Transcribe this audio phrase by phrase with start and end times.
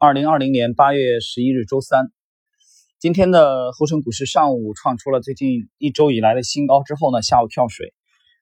[0.00, 2.12] 二零二零年八月十一日周三，
[3.00, 7.92] 今天的沪深股市上午创出了最近一周以来的新高之后呢，下午跳水。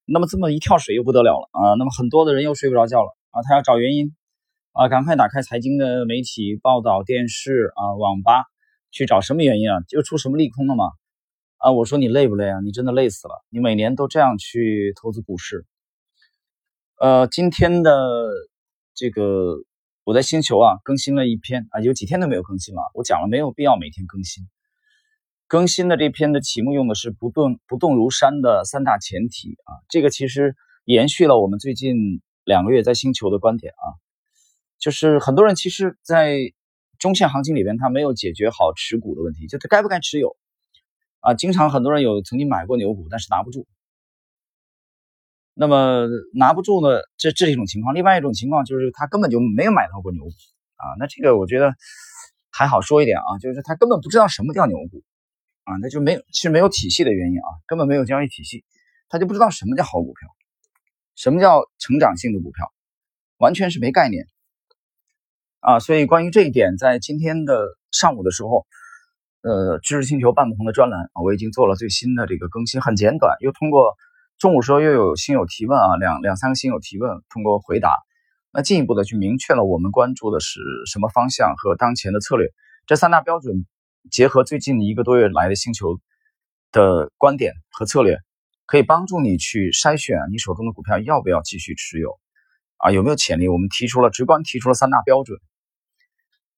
[0.04, 1.72] 那么这么一跳水又不得了了啊！
[1.78, 4.14] 那么很多的人又睡不着觉了啊，他要找原因
[4.72, 8.44] 啊，赶快打开财经的媒体报道、电视啊、网吧
[8.90, 9.80] 去找什么原因啊？
[9.88, 10.84] 就出什么利空了吗？
[11.56, 12.60] 啊，我说你累不累啊？
[12.60, 13.32] 你真的累死了！
[13.48, 15.64] 你每年都这样去投资股市。
[17.00, 18.28] 呃，今天的
[18.94, 19.56] 这个
[20.06, 22.92] 我在星球啊更新了一篇啊，有几天都没有更新了。
[22.94, 24.44] 我讲了没有必要每天更新。
[25.48, 30.54] 更新的这篇的题目用的是不动不动如山的三大前提啊，这个其实
[30.84, 33.98] 延续了我们最近两个月在星球的观点啊，
[34.78, 36.38] 就是很多人其实，在
[37.00, 40.36] 中线行情里边他没有解决好持股的问题，就他该不该持有
[41.18, 41.34] 啊？
[41.34, 43.66] 经常很多人有曾经买过牛股，但是拿不住。
[45.58, 47.00] 那么拿不住呢？
[47.16, 47.94] 这这是一种情况。
[47.94, 50.30] 另外一种情况就是他根本就没有买到过牛股
[50.76, 50.84] 啊。
[50.98, 51.72] 那这个我觉得
[52.50, 55.02] 还好说一点啊，就是他根本不知道什么叫牛股
[55.64, 58.66] 啊，那就没有其实没有体系的原因啊，根本没有交易体系，
[59.08, 60.28] 他就不知道什么叫好股票，
[61.14, 62.70] 什么叫成长性的股票，
[63.38, 64.26] 完全是没概念
[65.60, 65.80] 啊。
[65.80, 68.66] 所以关于这一点，在今天的上午的时候，
[69.40, 73.94] 呃，知识星球半不红的专栏啊，我已经做了最新的这个更新，很简短，又通过。
[74.38, 77.90] 中午时候又有新友提问啊，两两三个新友提问，通过回答，
[78.52, 82.48] 那进一步的去明确了我们关注的是什么方向和当前的策略，
[82.86, 83.64] 这三大标准
[84.10, 85.98] 结合最近一个多月来的星球
[86.70, 88.18] 的观点和策略，
[88.66, 92.18] 可以帮助你去筛选你手中的股票要不要继续持有
[92.76, 93.48] 啊，有没有潜力？
[93.48, 95.38] 我们提出了直观提出了三大标准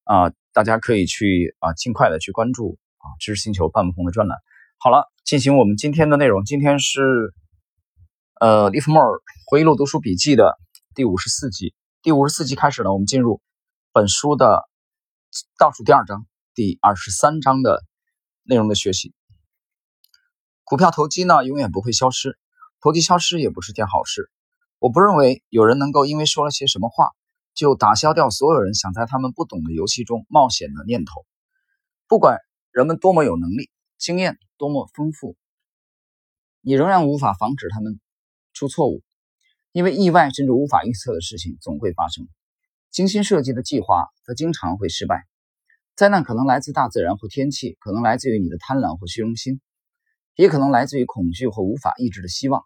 [0.03, 4.37] 啊，大家可以去啊尽快的去关注啊知识星球半不红的专栏。
[4.79, 7.33] 好了，进行我们今天的内容，今天是。
[8.41, 10.57] 呃，利弗莫尔回忆录读书笔记的
[10.95, 13.43] 第五十四集，第五十四集开始呢，我们进入
[13.93, 14.63] 本书的
[15.59, 17.83] 倒数第二章，第二十三章的
[18.45, 19.13] 内容的学习。
[20.63, 22.39] 股票投机呢，永远不会消失，
[22.81, 24.31] 投机消失也不是件好事。
[24.79, 27.09] 我不认为有人能够因为说了些什么话，
[27.55, 31.27] 就打消掉所有人想在他们不懂的游戏中冒险的念头。
[32.07, 32.39] 不管
[32.71, 33.69] 人们多么有能力，
[33.99, 35.37] 经验多么丰富，
[36.61, 37.99] 你仍然无法防止他们。
[38.59, 39.05] 出错误，
[39.71, 42.27] 因为意外甚至无法预测的事情总会发生。
[42.91, 45.29] 精心设计的计划，则经常会失败。
[45.95, 49.61] 灾难可能来自大自然或天气，可能来自于你的贪婪或虚荣心，
[50.35, 52.65] 也可能来自于恐惧或无法抑制的希望。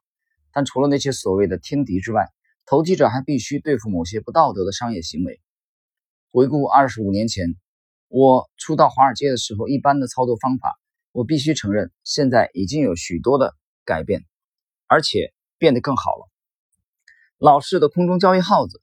[0.50, 2.30] 但除了那些所谓的天敌之外，
[2.64, 5.42] 投机者还必须对付某些不道德的商业行为。
[6.30, 7.54] 回顾二十五年前，
[8.08, 10.72] 我初到华尔街的时候，一般的操作方法，
[11.12, 13.54] 我必须承认，现在已经有许多的
[13.84, 14.24] 改变，
[14.86, 15.34] 而且。
[15.62, 16.28] 变得更好了。
[17.38, 18.82] 老式的空中交易号子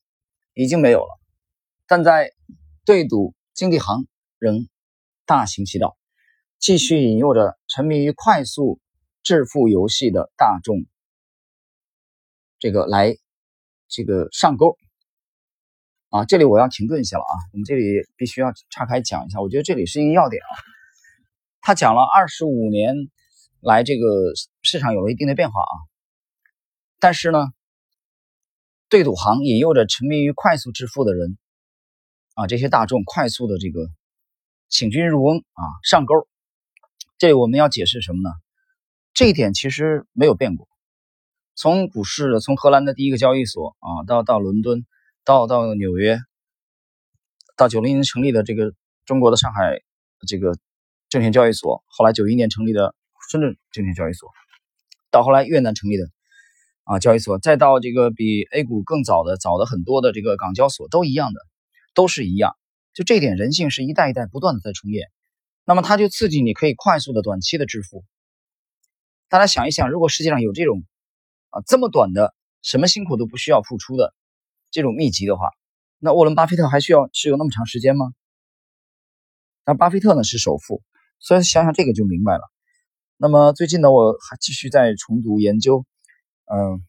[0.54, 1.20] 已经没有了，
[1.88, 2.32] 但在
[2.86, 4.08] 对赌经济行
[4.38, 4.66] 仍
[5.26, 5.98] 大行其道，
[6.58, 8.80] 继续引诱着沉迷于快速
[9.24, 10.78] 致富游戏的大众，
[12.60, 13.14] 这个来
[13.90, 14.78] 这个上钩
[16.12, 16.24] 啊！
[16.24, 17.84] 这里我要停顿一下了啊，我们这里
[18.16, 20.56] 必须要岔开讲一下，我觉得这里是一个要点啊。
[21.60, 22.96] 他讲了二十五年
[23.60, 24.32] 来，这个
[24.62, 25.76] 市场有了一定的变化啊。
[27.00, 27.40] 但是呢，
[28.90, 31.38] 对赌行引诱着沉迷于快速致富的人，
[32.34, 33.88] 啊，这些大众快速的这个
[34.68, 36.28] 请君入瓮啊，上钩。
[37.18, 38.30] 这我们要解释什么呢？
[39.14, 40.68] 这一点其实没有变过。
[41.56, 44.86] 从股市，从荷兰的第一个交易所啊，到到伦敦，
[45.24, 46.20] 到到纽约，
[47.56, 48.74] 到九零年成立的这个
[49.06, 49.82] 中国的上海
[50.28, 50.58] 这个
[51.10, 52.94] 证券交易所，后来九一年成立的
[53.32, 54.30] 深圳证券交易所，
[55.12, 56.10] 到后来越南成立的。
[56.90, 61.40] 啊，交易所再到这个比 A 股更早的、早的很多的这个港交所都一样的，
[61.94, 62.58] 都是一样。
[62.96, 65.08] 就这点，人性是一代一代不断的在重演。
[65.66, 68.04] 那么它就刺激你可以快速的、短期的致富。
[69.28, 70.84] 大家想一想，如果世界上有这种
[71.52, 72.34] 啊这么短的、
[72.64, 74.16] 什么辛苦都不需要付出的
[74.72, 75.52] 这种秘籍的话，
[76.00, 78.08] 那沃伦·巴菲特还需要持有那么长时间吗？
[79.64, 80.82] 那巴菲特呢是首富，
[81.20, 82.42] 所以想想这个就明白了。
[83.18, 85.86] 那么最近呢，我还继续在重读研究。
[86.52, 86.84] 嗯，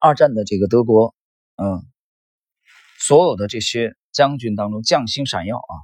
[0.00, 1.14] 二战的这个德国，
[1.54, 1.86] 嗯，
[2.98, 5.74] 所有的这些将军当中将星闪耀啊，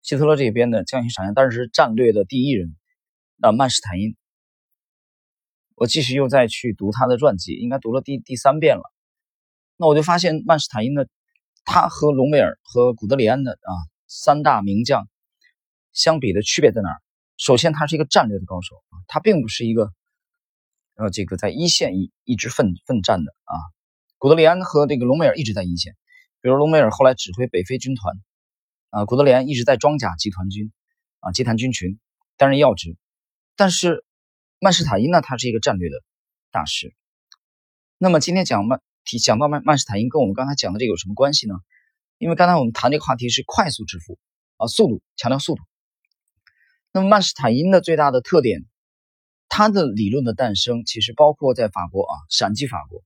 [0.00, 2.74] 希特勒这边的将星闪耀，但是战略的第一人，
[3.36, 4.16] 那曼施坦因，
[5.74, 8.82] 我继续又再去读他的传记，应该读了第第三遍了。
[9.76, 11.06] 那我就发现曼施坦因的，
[11.66, 13.72] 他和隆美尔和古德里安的啊
[14.06, 15.06] 三大名将
[15.92, 16.96] 相比的区别在哪儿？
[17.36, 19.92] 首先，他是一个战略的高手啊，他并不是一个。
[21.00, 23.56] 呃，这个在一线一一直奋奋战的啊，
[24.18, 25.96] 古德里安和这个隆美尔一直在一线。
[26.42, 28.14] 比如隆美尔后来指挥北非军团，
[28.90, 30.70] 啊，古德里安一直在装甲集团军
[31.20, 31.98] 啊集团军群
[32.36, 32.98] 担任要职，
[33.56, 34.04] 但是
[34.58, 36.02] 曼施坦因呢，他是一个战略的
[36.50, 36.94] 大师。
[37.96, 41.54] 那么今天讲曼提讲到曼曼施坦因跟我们刚才讲的这个有什么关系呢？
[42.18, 44.18] 因为刚才我们谈这个话题是快速致富
[44.58, 45.62] 啊，速度强调速度。
[46.92, 48.66] 那么曼施坦因的最大的特点，
[49.50, 53.02] 他的理论的诞生其实包括在法国啊，闪击法国，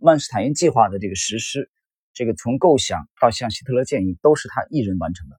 [0.00, 1.70] 曼施坦因计划的这个实施，
[2.14, 5.38] 这个从构想到向希特勒建议都是他一人完成的。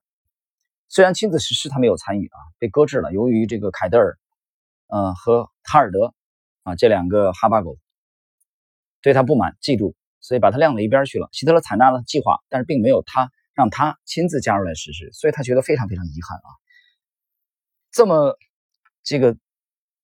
[0.88, 3.12] 虽然亲自实施他没有参与啊，被搁置了。
[3.12, 4.18] 由于这个凯德尔，
[4.86, 6.14] 呃和哈尔德
[6.62, 7.76] 啊这两个哈巴狗。
[9.02, 11.28] 对他不满、嫉妒，所以把他晾到一边去了。
[11.32, 16.48] 希特勒采纳了计划，但是并没有他让他亲自加入来实施，所以他觉得非常非常遗憾啊！
[17.92, 18.36] 这么
[19.04, 19.36] 这个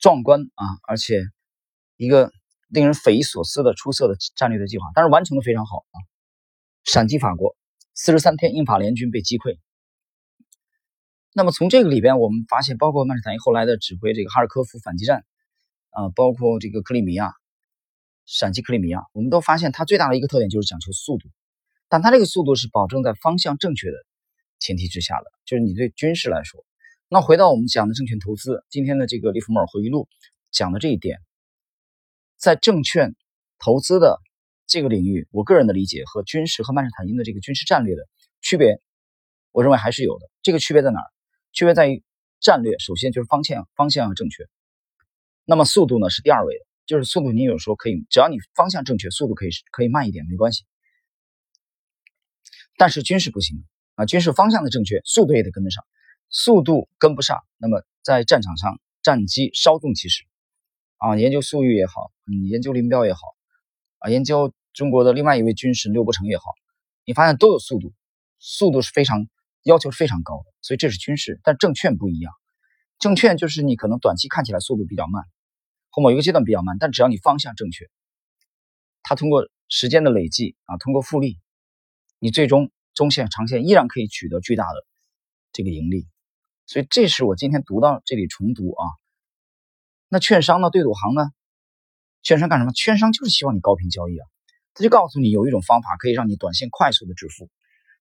[0.03, 1.23] 壮观啊，而且
[1.97, 2.31] 一个
[2.69, 5.97] 令人匪夷所思的出色的战略的计划，但是完成的非常好啊！
[6.85, 7.57] 闪击法国，
[7.95, 9.57] 四十三天，英法联军被击溃。
[11.33, 15.25] 那么从这个里边，我们发现，包括曼施坦因后来的指挥这个哈尔科夫反击战
[15.91, 17.33] 啊，包括这个克里米亚。
[18.25, 21.29] 闪击克里米亚，我们都发现它最大的一个特点就是讲求速度，
[21.89, 23.97] 但它这个速度是保证在方向正确的
[24.59, 25.25] 前提之下的。
[25.45, 26.65] 就是你对军事来说，
[27.15, 30.09] 那回到我们讲的证券投资，今天的这个利弗莫尔回忆录
[30.51, 31.19] 讲的这一点，
[32.39, 33.15] 在证券
[33.59, 34.19] 投资的
[34.67, 38.09] 这个领域，我个人的理解和军事和曼施坦因的这个军事战略的
[38.41, 38.81] 区别，
[39.51, 40.31] 我认为还是有的。
[40.41, 41.07] 这个区别在哪儿？
[41.53, 42.03] 区别在于
[42.41, 44.45] 战略，首先就是方向方向要正确，
[45.45, 46.65] 那么速度呢是第二位的。
[46.87, 50.65] 就是速度，你有时候可以，只要你方向正确，速度可以可以慢一点，没关系。
[52.79, 53.67] 但是军事不行
[53.97, 55.85] 啊，军事方向的正确，速度也得跟得上。
[56.33, 60.25] 速度跟不上，那么在战场上战机稍纵即逝
[60.97, 61.17] 啊。
[61.17, 63.21] 研究粟裕也好，嗯，研究林彪也好，
[63.99, 66.45] 啊，研究中国的另外一位军神刘伯承也好，
[67.05, 67.93] 你发现都有速度，
[68.41, 69.29] 速度是非常
[69.63, 70.53] 要求非常高的。
[70.63, 72.33] 所以这是军事，但证券不一样，
[72.99, 75.23] 证券就是你可能短期看起来速度比较慢。
[75.95, 77.91] 或某一个阶段比较慢，但只要你方向正确，
[79.03, 81.39] 它通过时间的累计啊，通过复利，
[82.19, 84.87] 你最终中线、长线依然可以取得巨大的
[85.53, 86.09] 这个盈利。
[86.67, 88.87] 所以这是我今天读到这里重读啊。
[90.09, 90.71] 那券商呢？
[90.71, 91.31] 对赌行呢？
[92.23, 92.73] 券商干什么？
[92.73, 94.27] 券商就是希望你高频交易啊，
[94.75, 97.51] 他就告诉你有一种方法可以让你短线快速的致富。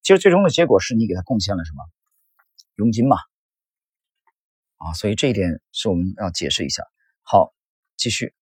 [0.02, 1.84] 其实最终的结果是你给他贡献了什么？
[2.76, 3.18] 佣金嘛。
[4.78, 6.84] 啊，所以这一点是我们要解释一下。
[7.22, 7.54] 好。
[7.98, 8.34] 继续，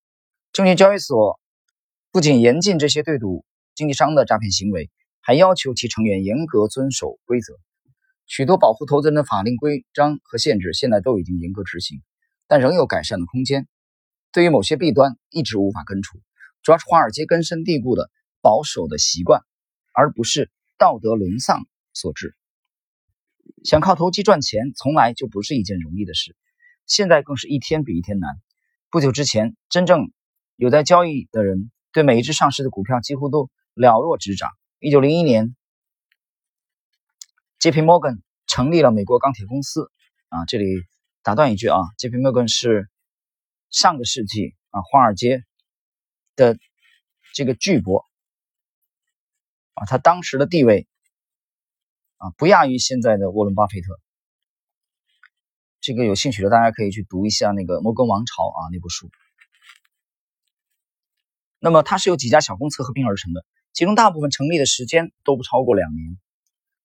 [0.54, 1.38] 证券交易所
[2.14, 3.44] 不仅严禁这些对赌
[3.76, 4.90] 经纪商的诈骗行为，
[5.20, 7.60] 还要求其成员严格遵守规则。
[8.30, 12.04] 许多保护投资人的法令规章和限制现在都已经严格执行，
[12.48, 13.68] 但仍有改善的空间。
[14.32, 16.20] 对于某些弊端，一直无法根除，
[16.62, 19.42] 主要是华尔街根深蒂固的保守的习惯，
[19.96, 22.36] 而不是道德沦丧所致。
[23.64, 26.36] 想靠投机赚钱，从来就不是一件容易的事，
[26.86, 28.30] 现在更是一天比一天难。
[28.92, 30.12] 不久之前，真正
[30.56, 34.52] 有在交易的人对每一只上市的股票几乎都了若指掌。
[34.80, 35.56] 一九零一年
[37.60, 37.82] ，J.P.
[37.82, 39.92] Morgan 成立了美国钢铁公司。
[40.30, 40.66] 啊，这里
[41.24, 42.18] 打断一句啊，J.P.
[42.18, 42.88] Morgan 是
[43.72, 45.44] 上个世纪啊华尔街
[46.36, 46.58] 的
[47.34, 48.06] 这个巨擘
[49.74, 50.88] 啊，他当时的地位
[52.18, 54.00] 啊不亚于现在的沃伦·巴菲特。
[55.82, 59.10] 这个有兴趣的大家可以去读一下那个《摩根王朝》啊那部书。
[61.58, 66.20] 那么它是由几家小公司合并而成的，其中大部分成立的时间都不超过两年。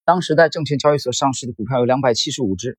[0.05, 2.79] 当时在证券交易所上市的股票有两百七十五只，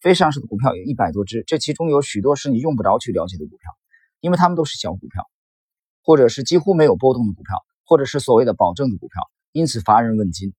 [0.00, 3.72] 非上市的股票有一百多只，这其中有许多是你用不着去了解的股票，
[4.20, 5.28] 因为它们都是小股票，
[6.02, 9.22] 或者是几乎没有波动的股票，或者是所谓的保证的股票，
[9.52, 10.54] 因此乏人问津。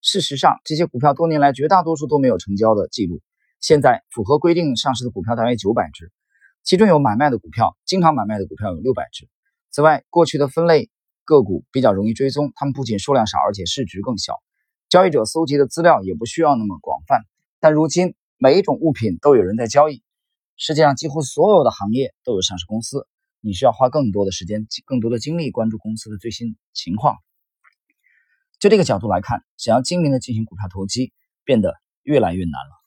[0.00, 3.20] 事实上，这些股票多年来绝大多数都没有成交的记录。
[3.60, 6.12] 现在符合规定上市的股票大约九百只，
[6.62, 9.28] 其中有买卖的股票，经常买卖的股票有六百只。
[9.70, 10.88] 此外，过去的分类
[11.24, 14.34] 个股比较容易追踪，它们不仅数量少，而且市值更小，
[14.88, 17.22] 交易者搜集的资料也不需要那么广泛。
[17.60, 20.02] 但如今，每一种物品都有人在交易，
[20.56, 23.06] 世界上几乎所有的行业都有上市公司，
[23.40, 27.16] 你需要花更多的时间、更多的精力关注公司的最新情况。
[28.58, 31.12] 就这个角度来看，想要精明的进行股票投机，
[31.44, 32.78] 变得越来越难了。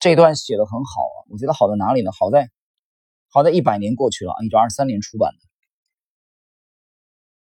[0.00, 2.10] 这一段写的很好啊，我觉得好在哪里呢？
[2.10, 2.50] 好在，
[3.28, 5.32] 好在一百年过去了，一九二三年出版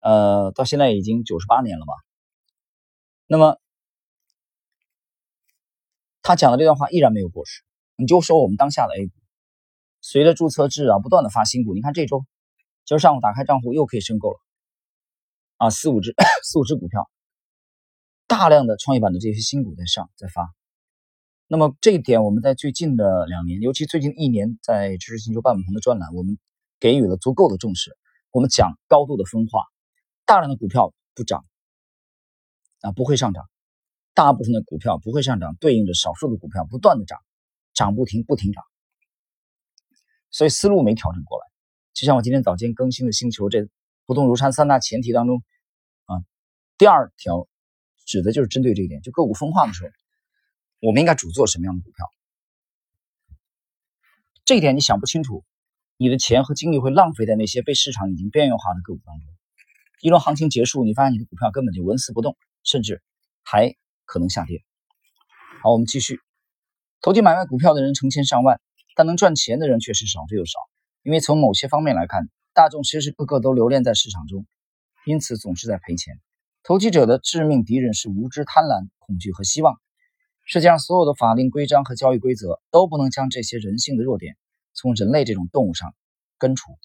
[0.01, 1.93] 的，呃，到现在已经九十八年了吧。
[3.29, 3.59] 那么，
[6.23, 7.63] 他讲的这段话依然没有过时。
[7.97, 9.13] 你就说我们当下的 A 股，
[10.01, 12.25] 随着注册制啊不断的发新股，你看这周，
[12.85, 14.39] 今儿上午打开账户又可以申购了，
[15.57, 16.15] 啊，四五只
[16.45, 17.11] 四五只股票，
[18.27, 20.55] 大量的创业板的这些新股在上在发。
[21.49, 26.39] 那么这一点，我们在最近的两年，尤其最近一年，在知识星球半亩棚的专栏，我们
[26.79, 27.97] 给予了足够的重视。
[28.31, 29.65] 我们讲高度的分化，
[30.27, 31.45] 大量的股票不涨
[32.81, 33.45] 啊，不会上涨；
[34.15, 37.19] 大部分的股票不会上涨，对应着少数的股票不断的涨，
[37.75, 38.65] 涨不停，不停涨。
[40.31, 41.47] 所以思路没调整过来。
[41.95, 43.69] 就像我今天早间更新的星球这
[44.05, 45.43] 不动如山三大前提当中
[46.05, 46.17] 啊，
[46.79, 47.49] 第二条
[48.05, 49.91] 指的就是针对这一点，就个股分化的时候，
[50.81, 52.07] 我们应该主做什么样的股票？
[54.45, 55.45] 这一点你想不清楚。
[55.99, 59.27] 你的钱和精力会浪费在那些被市场已经边缘化的个股当中。
[60.03, 63.01] 一轮行情结束，你发现你的股票根本就纹丝不动，甚至
[63.43, 64.63] 还可能下跌。
[65.63, 66.21] 好，我们继续。
[67.01, 68.61] 投机买卖股票的人成千上万，
[68.95, 70.59] 但能赚钱的人却是少之又少。
[71.03, 74.45] 因为从某些方面来看，大众时时刻刻都留恋在市场中，
[75.07, 76.21] 因此总是在赔钱。
[76.65, 79.81] 投机者的致命敌人是无知、贪婪、恐惧和希望。
[80.45, 84.37] 世界上所有的法令规章和交易规则都不能将这些人性的弱点。
[84.75, 85.95] 从人类这种动物上
[86.39, 86.77] 根除，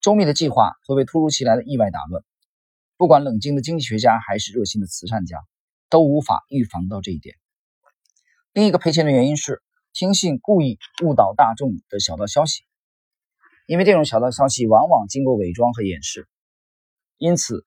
[0.00, 2.24] 周密的计划会被突如其来的意外打乱。
[3.00, 5.38] 不管冷静的经济学家还是热心的慈善家，
[5.88, 7.34] 都无法预防到这一点。
[8.52, 9.62] 另一个赔钱的原因是
[9.94, 12.62] 听信故意误导大众的小道消息，
[13.64, 16.28] 因为这种小道消息往往经过伪装和掩饰，
[17.16, 17.64] 因此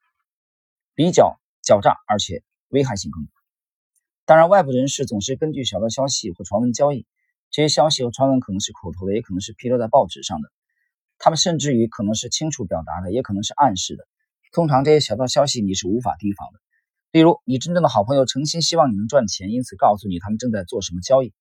[0.93, 3.31] 比较狡诈，而且危害性更大。
[4.25, 7.07] 当然，外部人士总是根据小道消息和传闻交易。
[7.49, 10.51] 这些消息和传闻可能是口头的，也可能是披露在报纸上的。
[11.17, 14.07] 他们甚至于可能是清楚表达的，也可能是暗示的。
[14.53, 16.59] 通常这些小道消息你是无法提防的。
[17.11, 21.33] 例如，你真正的好朋友诚心希望你能赚钱，因此告诉你他们正在做什么交易，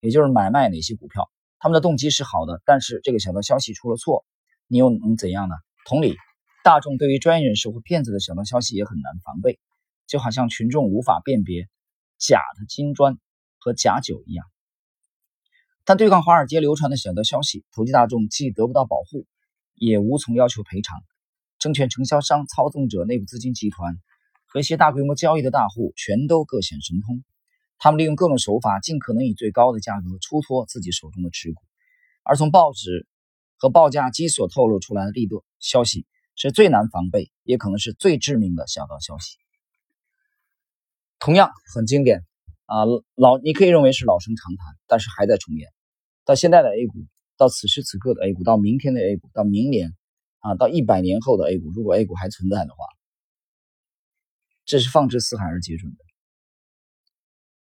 [0.00, 1.30] 也就是买卖哪些股票。
[1.58, 4.26] 他们的动机是好的，但是这个小道消息出了错，
[4.66, 5.54] 你又能怎样呢？
[5.86, 6.14] 同理，
[6.62, 9.58] 大众对于专业人士或骗子的小道消息也很难防备，
[10.06, 11.70] 就好像群众无法辨别
[12.18, 13.16] 假的金砖
[13.58, 14.44] 和假酒一样。
[15.86, 19.24] 但对抗华尔街流传的小道消息，投机大众既得不到保护，
[19.74, 21.02] 也无从要求赔偿。
[21.58, 23.96] 证券承销商、操纵者、内部资金集团
[24.46, 27.22] 和一些大规模交易的大户，全都各显神通。
[27.78, 31.60] 他们利用各种手法，尽可能以最高的价格出脱自己手中的持股。
[32.22, 33.06] 而从报纸
[33.56, 39.36] 和报价机所透露出来的利多消息，是最难防备，也可能是最致命的小道消息。
[41.18, 42.24] 同样很经典
[42.66, 42.84] 啊，
[43.16, 45.68] 老你可以认为是老生常谈，但是还在重演。
[46.24, 49.96] 到现在的 A 股，到此时此刻的 A 股，到明天的 A 股，到明年，
[50.40, 52.84] 啊，到一百年后的 A 股，如果 A 股还存在的话，
[54.64, 55.98] 这是放之四海而皆准的。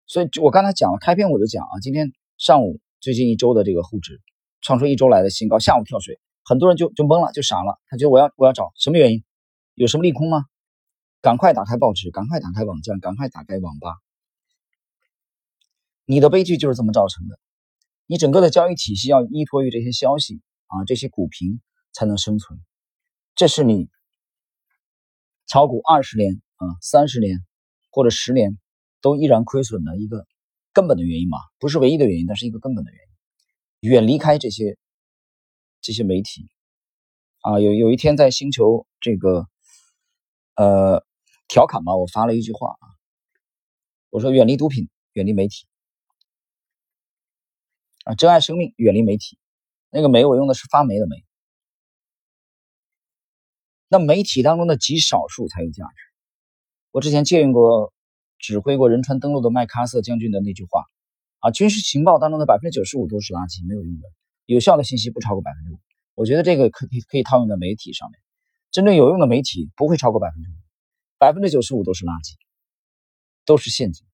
[0.06, 4.20] 所以，我刚才讲了，开篇我就讲啊，今天上午最近一周的这个沪指
[4.60, 9.24] 创出一周来的新高，下午跳水，很多人就就懵了，就傻了，他觉得我要我要找什么原因？
[9.74, 10.44] 有什么利空吗？
[11.20, 13.94] 赶快打开报纸，赶快打开网站，赶快打开网吧。
[16.04, 17.38] 你的悲剧就是这么造成的。
[18.06, 21.62] 你整个的交易体系要依托于这些消息啊，这些股评
[21.94, 22.60] 才能生存，
[23.34, 23.88] 这是你
[25.46, 27.38] 炒股二十年啊、三十年
[27.90, 28.58] 或者十年
[29.00, 30.26] 都依然亏损的一个
[30.72, 31.38] 根本的原因嘛？
[31.58, 33.90] 不是唯一的原因，但是一个根本的原因。
[33.90, 34.76] 远离开这些
[35.80, 36.50] 这些媒体
[37.40, 39.46] 啊，有有一天在星球这个
[40.56, 41.04] 呃
[41.48, 42.86] 调侃嘛，我发了一句话啊，
[44.10, 45.66] 我说远离毒品，远离媒体。
[48.04, 49.38] 啊，珍爱生命，远离媒体。
[49.88, 51.23] 那个煤，我用的是发霉的煤。
[53.88, 55.94] 那媒体当中的极少数才有价值。
[56.90, 57.92] 我之前借用过
[58.38, 60.84] 指挥过仁川登陆的麦克阿瑟将军的那句话：
[61.40, 64.02] 啊，军事情报当中的百分之九十五都是垃圾，没有用的。
[64.46, 65.78] 有效的信息不超过百分之五。
[66.14, 68.20] 我觉得这个可以可以套用在媒体上面。
[68.70, 70.54] 真正有用的媒体不会超过百分之五，
[71.18, 72.34] 百分之九十五都是垃圾，
[73.44, 74.06] 都是陷阱。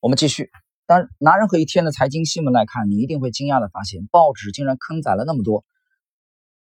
[0.00, 0.50] 我们继续。
[0.86, 5.64] 但拿任何一天的财经新闻来看，你一定会惊讶的发现，报纸竟然坑载了那么多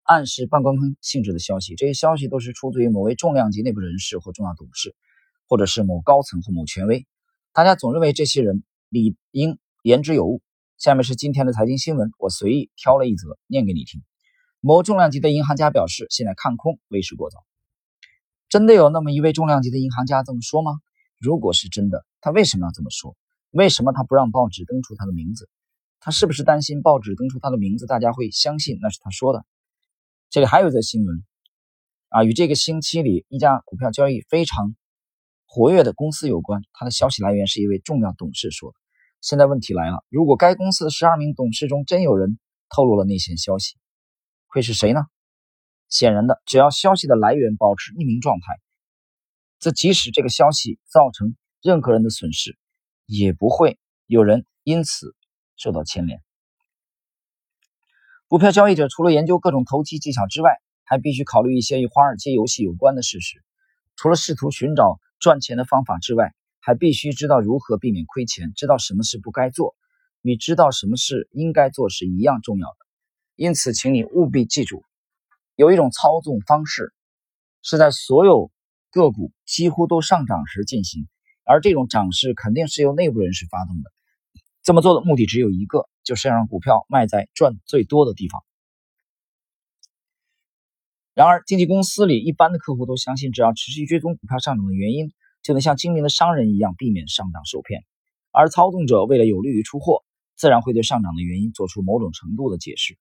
[0.03, 1.75] 暗示半官方性质的消息。
[1.75, 4.95] 这些消息都是出自于某位重量级内部人士或重要董事，
[5.47, 7.07] 或者是某高层或某权威。
[7.51, 10.41] 大家总认为这些人理应言之有物。
[10.77, 14.01] 下面是今天的财经新闻，我随意挑了一则念给你听。
[14.59, 17.37] 某重量级的银行家表示，现在看空为时过早。
[18.49, 20.79] 真的有那么一位重量级的银行家这么说吗？
[21.19, 23.15] 如果是真的，他为什么要这么说？
[23.51, 25.47] 为什么他不让报纸登出他的名字？
[26.01, 29.45] 他是不是担心报纸登出他的名字，大家会相信那是他说的？
[30.33, 31.23] 这里还有一则新闻
[32.09, 34.75] 啊，与这个星期里一家股票交易非常
[35.45, 36.63] 活跃的公司有关。
[36.73, 38.77] 它的消息来源是一位重要董事说的。
[39.21, 43.75] 现在问题来了，如果该公司的十二名董事中真有人透露了内线消息，
[44.47, 45.01] 会是谁呢？
[45.87, 48.59] 显然的，只要消息的来源保持匿名状态，
[49.59, 52.57] 则即使这个消息造成任何人的损失，
[53.05, 55.15] 也不会有人因此
[55.57, 56.23] 受到牵连。
[58.33, 60.49] 股票交易者除了研究各种投机技巧之外，
[60.85, 63.43] 还必须考虑一些与华尔街游戏有关的事实。
[63.95, 69.75] 除了试图寻找赚钱的方法之外，还必须知道如何避免亏钱，知道什么事不该做，
[70.23, 72.75] 与知道什么事应该做是一样重要的。
[73.35, 74.83] 因此，请你务必记住，
[75.55, 76.91] 有一种操纵方式
[77.61, 78.49] 是在所有
[78.89, 81.07] 个股几乎都上涨时进行，
[81.45, 83.92] 而这种涨势肯定是由内部人士发动的。
[84.63, 88.41] 这么做的目的只有一个，就是要让股票卖在赚最多的地方。
[91.13, 97.83] 然而，经纪公司里一般的客户都相信，只要持续追踪股票上涨的原因，就能像精明的商人一样避免上当受骗。
[98.31, 100.03] 而操纵者为了有利于出货，
[100.35, 102.97] 自然会对上涨的原因做出某种程度的解释。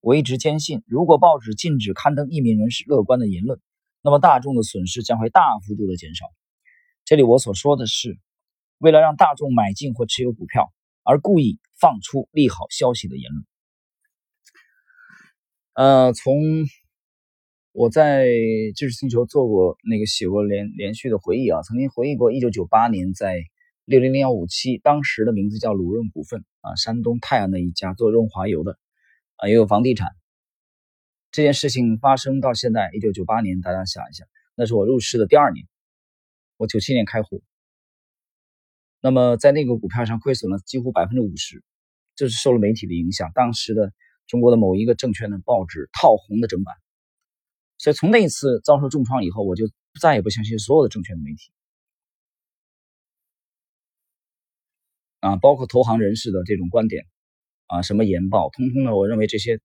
[0.00, 3.58] 我一直坚信，如果报纸禁止刊登一名人士乐观的言论，
[4.02, 6.26] 那么大众的损失将会大幅度的减少。
[7.06, 8.18] 这里我所说的是，
[8.78, 10.72] 为了让大众买进或持有股票，
[11.04, 13.44] 而故意放出利好消息的言论。
[15.74, 16.34] 呃，从
[17.72, 18.26] 我在
[18.74, 23.42] 知识星球做过那个写过连连续的回忆啊，曾经回忆过一九九八年在
[23.84, 28.78] 六零零幺五七，当时的名字叫鲁润股份啊，山东泰安的一家做润滑油的
[29.36, 30.08] 啊，也有房地产。
[31.30, 34.24] 这件事情发生到现在一九九八年，大家想一下，
[34.56, 35.64] 那是我入市的第二年，
[36.56, 37.42] 我九七年开户，
[39.00, 41.62] 那么在那个股票上亏损了几乎百分之五十，
[42.14, 43.92] 这是受了媒体的影响，当时的
[44.26, 46.74] 中国的某一个证券的报纸套红的整版。
[47.78, 51.50] 所以从那一次遭受重创以后，我就再也不相信所有的证券的媒体
[55.20, 57.06] 啊，包括投行人士的这种观点
[57.68, 59.60] 啊，什么研报，通通的，我认为这些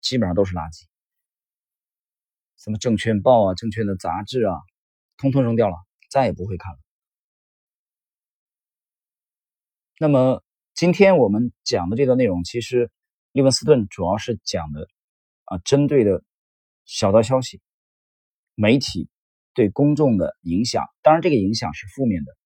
[0.00, 0.82] 基本上都是垃圾。
[2.56, 4.56] 什么证券报啊，证券的杂志啊，
[5.16, 5.76] 通通扔掉了，
[6.10, 6.78] 再也不会看了。
[10.02, 10.42] 那么
[10.72, 12.90] 今天我们讲的这段内容，其实
[13.32, 14.88] 利文斯顿主要是讲的
[15.44, 16.24] 啊，针对的。
[16.86, 17.60] 小道消息，
[18.56, 19.08] 媒体
[19.54, 22.36] 对公众的影响，当然这个影响是负面的。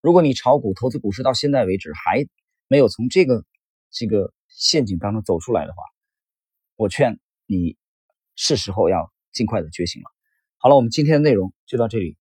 [0.00, 2.26] 如果你炒股、投资股市到现在为止还
[2.66, 3.44] 没有从这个
[3.90, 5.82] 这个陷阱当中走出来的话，
[6.74, 7.76] 我劝你
[8.34, 10.10] 是时候要尽快的觉醒了。
[10.56, 12.16] 好了，我们今天的内容就到这里。